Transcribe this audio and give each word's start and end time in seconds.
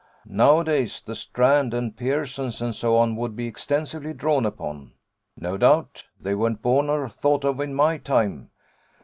'Nowadays 0.25 0.99
the 0.99 1.13
Strand 1.13 1.75
and 1.75 1.95
Pearson's, 1.95 2.59
and 2.59 2.73
so 2.73 2.97
on, 2.97 3.15
would 3.17 3.35
be 3.35 3.45
extensively 3.45 4.13
drawn 4.15 4.47
upon.' 4.47 4.93
'No 5.37 5.57
doubt: 5.57 6.07
they 6.19 6.33
weren't 6.33 6.63
born 6.63 6.89
or 6.89 7.07
thought 7.07 7.45
of 7.45 7.59
in 7.59 7.75
my 7.75 7.99
time. 7.99 8.49